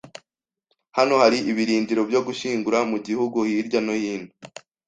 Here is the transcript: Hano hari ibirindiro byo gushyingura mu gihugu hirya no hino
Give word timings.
Hano 0.97 1.13
hari 1.21 1.37
ibirindiro 1.51 2.01
byo 2.09 2.21
gushyingura 2.27 2.79
mu 2.91 2.97
gihugu 3.05 3.37
hirya 3.47 3.79
no 3.85 3.93
hino 4.01 4.29